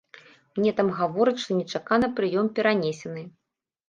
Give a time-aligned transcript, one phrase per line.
[0.59, 3.23] Мне там гавораць, што нечакана прыём перанесены.